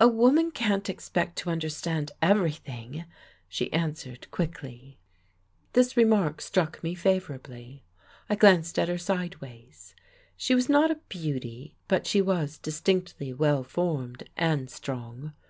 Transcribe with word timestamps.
"A 0.00 0.08
woman 0.08 0.50
can't 0.50 0.88
expect 0.88 1.36
to 1.40 1.50
understand 1.50 2.12
everything," 2.22 3.04
she 3.50 3.70
answered 3.70 4.26
quickly. 4.30 4.98
This 5.74 5.94
remark 5.94 6.40
struck 6.40 6.82
me 6.82 6.94
favourably. 6.94 7.84
I 8.30 8.34
glanced 8.34 8.78
at 8.78 8.88
her 8.88 8.96
sideways. 8.96 9.94
She 10.38 10.54
was 10.54 10.70
not 10.70 10.90
a 10.90 10.94
beauty, 11.10 11.76
but 11.86 12.06
she 12.06 12.22
was 12.22 12.56
distinctly 12.56 13.34
well 13.34 13.62
formed 13.62 14.26
and 14.38 14.70
strong. 14.70 15.34